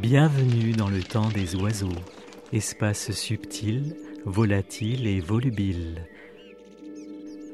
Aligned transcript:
Bienvenue 0.00 0.72
dans 0.72 0.88
le 0.88 1.02
temps 1.02 1.28
des 1.28 1.56
oiseaux, 1.56 1.88
espace 2.54 3.10
subtil, 3.12 3.94
volatile 4.24 5.06
et 5.06 5.20
volubile. 5.20 6.06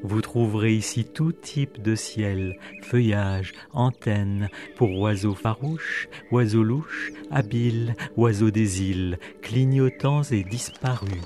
Vous 0.01 0.21
trouverez 0.21 0.73
ici 0.73 1.03
tout 1.03 1.33
type 1.33 1.81
de 1.81 1.93
ciel, 1.93 2.57
feuillage, 2.83 3.51
antennes, 3.73 4.49
pour 4.77 4.97
oiseaux 4.97 5.35
farouches, 5.35 6.07
oiseaux 6.31 6.63
louches, 6.63 7.11
habiles, 7.31 7.95
oiseaux 8.15 8.51
des 8.51 8.81
îles, 8.81 9.19
clignotants 9.41 10.23
et 10.23 10.45
disparus, 10.45 11.21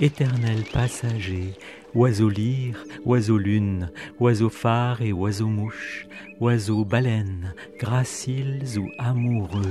éternels 0.00 0.64
passagers, 0.72 1.52
oiseaux 1.94 2.30
lyres, 2.30 2.82
oiseaux 3.04 3.36
lune, 3.36 3.90
oiseaux 4.20 4.48
phares 4.48 5.02
et 5.02 5.12
oiseaux 5.12 5.48
mouches, 5.48 6.06
oiseaux 6.40 6.86
baleines, 6.86 7.52
graciles 7.78 8.78
ou 8.78 8.88
amoureux. 8.98 9.70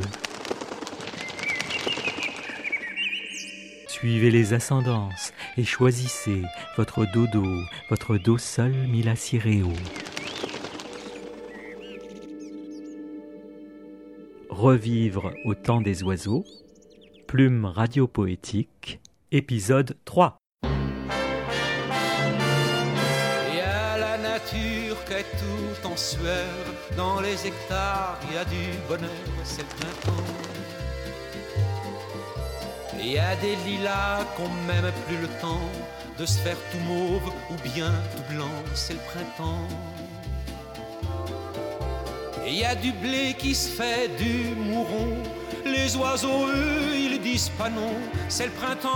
Suivez 4.02 4.32
les 4.32 4.54
ascendances 4.54 5.32
et 5.58 5.64
choisissez 5.64 6.41
votre 6.76 7.05
dodo, 7.14 7.46
votre 7.88 8.18
do 8.18 8.36
sol 8.40 8.72
mi 8.72 9.04
la 9.04 9.16
si 9.16 9.38
ré. 9.38 9.62
Revivre 14.50 15.32
au 15.46 15.54
temps 15.54 15.82
des 15.82 16.02
oiseaux, 16.02 16.44
plume 17.27 17.66
radiopoétique, 17.66 19.02
épisode 19.32 19.96
3. 20.04 20.40
Et 20.63 20.68
à 23.62 23.98
la 23.99 24.18
nature 24.18 24.98
qu'est 25.07 25.29
tout 25.38 25.88
en 25.88 25.96
sueur, 25.96 26.49
dans 26.98 27.22
les 27.22 27.46
hectares 27.46 28.20
il 28.27 28.34
y 28.34 28.38
a 28.40 28.46
du 28.46 28.66
bonheur, 28.90 29.12
c'est 29.44 29.62
le 29.62 29.68
printemps. 29.68 30.80
Et 33.02 33.05
il 33.05 33.13
y 33.13 33.18
a 33.18 33.35
des 33.38 33.55
lilas 33.66 34.24
qu'on 34.38 34.48
même 34.68 34.91
plus 35.07 35.18
le 35.18 35.27
temps 35.41 35.68
de 36.20 36.26
se 36.26 36.38
faire 36.38 36.57
tout 36.71 36.77
mauve 36.88 37.34
ou 37.49 37.55
bien 37.63 37.91
tout 38.16 38.21
blanc, 38.32 38.63
c'est 38.76 38.94
le 38.94 38.99
printemps. 38.99 39.68
Et 42.46 42.52
il 42.52 42.60
y 42.60 42.63
a 42.63 42.76
du 42.76 42.91
blé 42.91 43.34
qui 43.40 43.55
se 43.55 43.70
fait 43.70 44.07
du 44.20 44.54
mouron, 44.55 45.18
les 45.66 45.96
oiseaux 45.96 46.46
eux 46.48 46.96
ils 46.96 47.20
disent 47.20 47.49
pas 47.57 47.70
non, 47.70 47.94
c'est 48.29 48.46
le 48.46 48.52
printemps. 48.52 48.91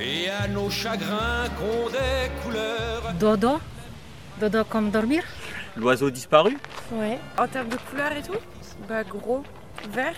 Et 0.00 0.30
à 0.30 0.48
nos 0.48 0.70
chagrins 0.70 1.50
qu'ont 1.58 1.90
des 1.90 2.30
couleurs. 2.42 3.12
Dodo 3.20 3.60
Dodo 4.40 4.64
comme 4.64 4.90
dormir? 4.90 5.22
L'oiseau 5.76 6.08
disparu? 6.10 6.56
Ouais. 6.92 7.18
En 7.38 7.46
termes 7.46 7.68
de 7.68 7.76
couleur 7.76 8.12
et 8.12 8.22
tout? 8.22 8.40
Bah 8.88 9.04
gros, 9.04 9.44
vert. 9.90 10.14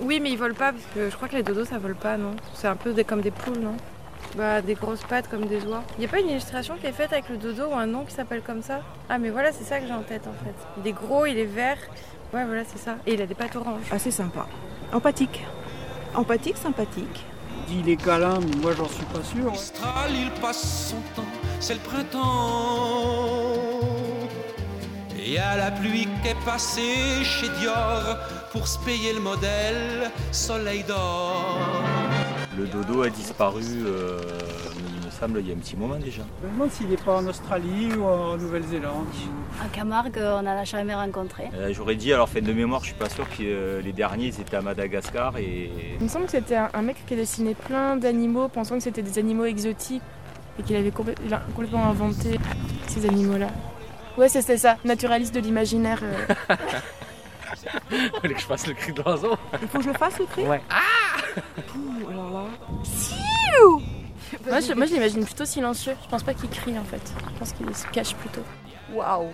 Oui, 0.00 0.20
mais 0.20 0.30
ils 0.30 0.38
volent 0.38 0.54
pas 0.54 0.72
parce 0.72 0.84
que 0.94 1.10
je 1.10 1.16
crois 1.16 1.28
que 1.28 1.36
les 1.36 1.42
dodos 1.42 1.64
ça 1.64 1.78
vole 1.78 1.94
pas, 1.96 2.16
non? 2.16 2.32
C'est 2.54 2.68
un 2.68 2.76
peu 2.76 2.92
des- 2.92 3.04
comme 3.04 3.20
des 3.20 3.30
poules, 3.30 3.58
non? 3.58 3.76
Bah 4.36 4.60
des 4.60 4.74
grosses 4.74 5.02
pattes 5.04 5.28
comme 5.28 5.46
des 5.46 5.64
oies. 5.64 5.82
Y 5.98 6.04
a 6.04 6.08
pas 6.08 6.20
une 6.20 6.28
illustration 6.28 6.76
qui 6.80 6.86
est 6.86 6.92
faite 6.92 7.12
avec 7.12 7.28
le 7.28 7.36
dodo 7.36 7.68
ou 7.70 7.74
un 7.74 7.86
nom 7.86 8.04
qui 8.04 8.12
s'appelle 8.14 8.42
comme 8.42 8.62
ça? 8.62 8.80
Ah 9.08 9.18
mais 9.18 9.30
voilà, 9.30 9.52
c'est 9.52 9.64
ça 9.64 9.80
que 9.80 9.86
j'ai 9.86 9.92
en 9.94 10.02
tête 10.02 10.26
en 10.26 10.44
fait. 10.44 10.54
Il 10.82 10.86
est 10.86 10.92
gros, 10.92 11.26
il 11.26 11.38
est 11.38 11.44
vert. 11.46 11.78
Ouais, 12.34 12.44
voilà, 12.44 12.62
c'est 12.64 12.78
ça. 12.78 12.96
Et 13.06 13.14
il 13.14 13.22
a 13.22 13.26
des 13.26 13.34
pattes 13.34 13.56
oranges. 13.56 13.90
assez 13.90 14.10
sympa. 14.10 14.46
Empathique. 14.92 15.44
Empathique, 16.14 16.56
sympathique. 16.58 17.24
Il 17.70 17.88
est 17.88 17.96
câlin, 17.96 18.38
mais 18.40 18.56
moi 18.62 18.72
j'en 18.76 18.88
suis 18.88 19.04
pas 19.06 19.22
sûr. 19.22 19.50
Mistral, 19.50 20.10
il 20.14 20.30
passe 20.40 20.90
son 20.90 21.00
temps, 21.20 21.28
c'est 21.60 21.74
le 21.74 21.80
printemps. 21.80 23.67
Et 25.30 25.38
à 25.38 25.56
la 25.58 25.70
pluie 25.70 26.08
qu'est 26.22 26.34
passée 26.46 27.22
chez 27.22 27.48
Dior 27.60 28.16
pour 28.50 28.66
se 28.66 28.78
payer 28.78 29.12
le 29.12 29.20
modèle 29.20 30.10
Soleil 30.32 30.82
d'or. 30.84 31.58
Le 32.56 32.66
dodo 32.66 33.02
a 33.02 33.10
disparu, 33.10 33.62
euh, 33.84 34.18
il 34.78 35.04
me 35.06 35.10
semble, 35.10 35.40
il 35.40 35.48
y 35.48 35.50
a 35.50 35.54
un 35.54 35.58
petit 35.58 35.76
moment 35.76 35.96
déjà. 35.96 36.22
Je 36.42 36.46
me 36.48 36.52
demande 36.54 36.70
s'il 36.70 36.88
n'est 36.88 36.96
pas 36.96 37.18
en 37.18 37.26
Australie 37.26 37.92
ou 37.98 38.04
en 38.04 38.38
Nouvelle-Zélande. 38.38 39.04
En 39.62 39.68
Camargue, 39.68 40.18
on 40.18 40.42
n'en 40.42 40.56
a 40.58 40.64
jamais 40.64 40.94
rencontré. 40.94 41.44
Euh, 41.54 41.72
J'aurais 41.74 41.96
dit, 41.96 42.10
alors 42.12 42.28
fait 42.30 42.40
de 42.40 42.52
mémoire, 42.54 42.80
je 42.80 42.86
suis 42.86 42.94
pas 42.94 43.10
sûr 43.10 43.28
que 43.28 43.34
euh, 43.42 43.82
les 43.82 43.92
derniers 43.92 44.28
ils 44.28 44.40
étaient 44.40 44.56
à 44.56 44.62
Madagascar 44.62 45.36
et 45.36 45.70
Il 46.00 46.04
me 46.04 46.08
semble 46.08 46.24
que 46.24 46.30
c'était 46.32 46.56
un, 46.56 46.70
un 46.72 46.82
mec 46.82 46.96
qui 47.06 47.12
a 47.12 47.16
dessiné 47.18 47.54
plein 47.54 47.96
d'animaux 47.96 48.48
pensant 48.48 48.76
que 48.76 48.82
c'était 48.82 49.02
des 49.02 49.18
animaux 49.18 49.44
exotiques 49.44 50.02
et 50.58 50.62
qu'il 50.62 50.74
avait 50.76 50.88
complè- 50.90 51.16
il 51.26 51.34
a 51.34 51.42
complètement 51.54 51.84
inventé 51.86 52.38
ces 52.86 53.04
animaux-là. 53.06 53.48
Ouais, 54.18 54.28
c'était 54.28 54.58
ça, 54.58 54.76
naturaliste 54.84 55.32
de 55.34 55.40
l'imaginaire. 55.40 56.00
euh. 56.02 56.26
Vous 57.90 58.20
voulez 58.22 58.34
que 58.34 58.40
je 58.40 58.46
fasse 58.46 58.66
le 58.66 58.74
cri 58.74 58.92
de 58.92 59.00
l'oiseau 59.02 59.36
Il 59.62 59.68
faut 59.68 59.78
que 59.78 59.84
je 59.84 59.90
le 59.90 59.96
fasse 59.96 60.18
le 60.18 60.26
cri? 60.26 60.42
Ouais. 60.42 60.60
Ouh, 61.76 62.08
alors 62.10 62.30
là. 62.30 62.44
moi, 64.50 64.60
je, 64.60 64.72
moi, 64.74 64.86
je 64.86 64.92
l'imagine 64.94 65.24
plutôt 65.24 65.44
silencieux. 65.44 65.94
Je 66.04 66.08
pense 66.08 66.22
pas 66.22 66.34
qu'il 66.34 66.50
crie 66.50 66.78
en 66.78 66.84
fait. 66.84 67.00
Je 67.32 67.38
pense 67.38 67.52
qu'il 67.52 67.74
se 67.74 67.86
cache 67.88 68.14
plutôt. 68.14 68.42
Waouh. 68.92 69.30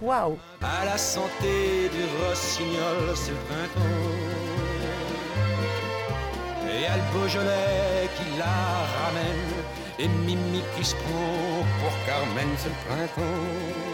Waouh. 0.00 0.38
À 0.62 0.84
la 0.84 0.96
santé 0.98 1.88
du 1.92 2.04
rossignol, 2.28 3.14
c'est 3.16 3.30
le 3.32 3.36
printemps. 3.48 3.80
Et 6.70 6.86
à 6.86 6.96
le 6.96 7.02
Beaujolais 7.18 8.08
qui 8.16 8.38
la 8.38 8.44
ramène. 8.44 9.47
Et 10.00 10.06
Mimi 10.06 10.62
qui 10.76 10.84
se 10.84 10.94
pour 10.94 11.92
Carmen, 12.06 12.48
c'est 12.56 12.68
le 12.68 12.74
printemps. 12.86 13.88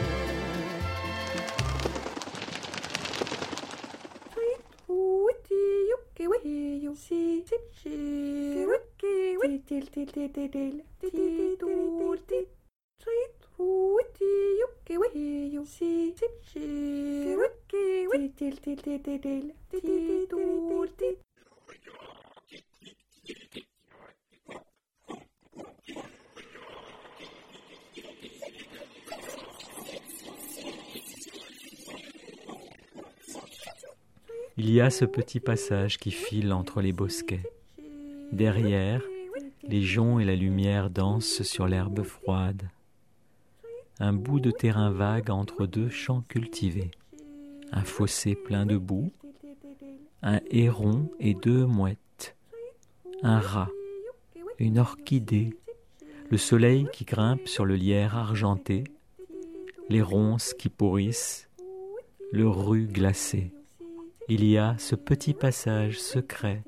Il 34.66 34.70
y 34.70 34.80
a 34.80 34.88
ce 34.88 35.04
petit 35.04 35.40
passage 35.40 35.98
qui 35.98 36.10
file 36.10 36.50
entre 36.50 36.80
les 36.80 36.94
bosquets. 36.94 37.42
Derrière, 38.32 39.02
les 39.68 39.82
joncs 39.82 40.22
et 40.22 40.24
la 40.24 40.36
lumière 40.36 40.88
dansent 40.88 41.42
sur 41.42 41.68
l'herbe 41.68 42.02
froide. 42.02 42.62
Un 44.00 44.14
bout 44.14 44.40
de 44.40 44.50
terrain 44.50 44.90
vague 44.90 45.28
entre 45.28 45.66
deux 45.66 45.90
champs 45.90 46.22
cultivés. 46.28 46.92
Un 47.72 47.84
fossé 47.84 48.34
plein 48.34 48.64
de 48.64 48.78
boue. 48.78 49.12
Un 50.22 50.40
héron 50.50 51.10
et 51.20 51.34
deux 51.34 51.66
mouettes. 51.66 52.34
Un 53.22 53.40
rat. 53.40 53.70
Une 54.58 54.78
orchidée. 54.78 55.50
Le 56.30 56.38
soleil 56.38 56.86
qui 56.90 57.04
grimpe 57.04 57.48
sur 57.48 57.66
le 57.66 57.76
lierre 57.76 58.16
argenté. 58.16 58.84
Les 59.90 60.00
ronces 60.00 60.54
qui 60.54 60.70
pourrissent. 60.70 61.50
Le 62.32 62.48
rue 62.48 62.86
glacé. 62.86 63.52
Il 64.28 64.42
y 64.42 64.56
a 64.56 64.74
ce 64.78 64.94
petit 64.94 65.34
passage 65.34 66.00
secret 66.00 66.62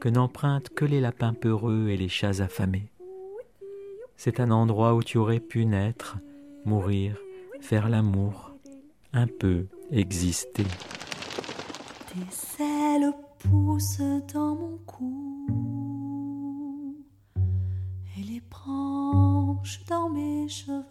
que 0.00 0.08
n'empruntent 0.08 0.70
que 0.70 0.86
les 0.86 1.00
lapins 1.00 1.34
peureux 1.34 1.88
et 1.90 1.96
les 1.98 2.08
chats 2.08 2.40
affamés. 2.40 2.90
C'est 4.16 4.40
un 4.40 4.50
endroit 4.50 4.94
où 4.94 5.02
tu 5.02 5.18
aurais 5.18 5.40
pu 5.40 5.66
naître, 5.66 6.16
mourir, 6.64 7.18
faire 7.60 7.90
l'amour, 7.90 8.52
un 9.12 9.26
peu 9.26 9.66
exister. 9.90 10.64
Tes 12.08 12.62
ailes 12.62 13.12
poussent 13.40 14.00
dans 14.32 14.54
mon 14.54 14.78
cou 14.86 15.46
et 18.16 18.22
les 18.22 18.40
branches 18.40 19.84
dans 19.86 20.08
mes 20.08 20.48
cheveux 20.48 20.82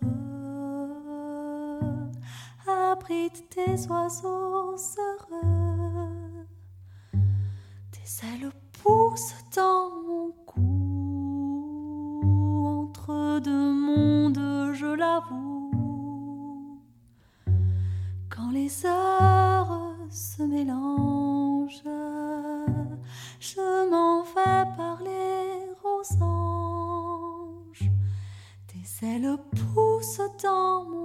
abritent 2.67 3.49
tes 3.49 3.87
oiseaux 3.89 4.75
heureux. 4.97 5.70
Tes 8.11 8.27
ailes 8.27 8.51
poussent 8.83 9.35
dans 9.55 9.89
mon 10.07 10.31
cou 10.45 10.61
entre 12.65 13.39
deux 13.39 13.71
mondes, 13.71 14.73
je 14.73 14.87
l'avoue. 14.87 16.81
Quand 18.29 18.51
les 18.51 18.85
heures 18.85 19.95
se 20.09 20.43
mélangent, 20.43 21.83
je 23.39 23.89
m'en 23.89 24.23
vais 24.23 24.65
parler 24.75 25.69
aux 25.83 26.23
anges. 26.23 27.91
Tes 28.67 29.05
ailes 29.05 29.37
poussent 29.73 30.21
dans 30.43 30.83
mon 30.85 31.00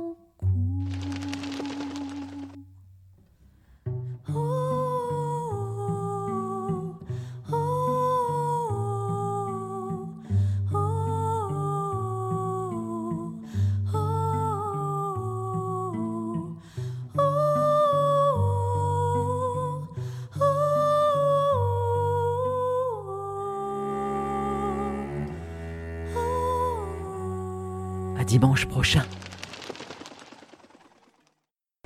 dimanche 28.27 28.67
prochain. 28.67 29.05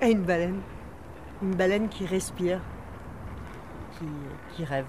Et 0.03 0.11
une 0.11 0.23
baleine. 0.23 0.61
Une 1.43 1.55
baleine 1.55 1.89
qui 1.89 2.07
respire, 2.07 2.61
qui, 3.99 4.07
qui 4.57 4.65
rêve. 4.65 4.87